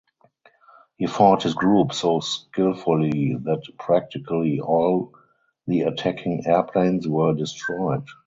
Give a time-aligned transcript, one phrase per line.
[0.97, 5.13] He fought his group so skillfully that practically all
[5.67, 8.05] the attacking airplanes were destroyed.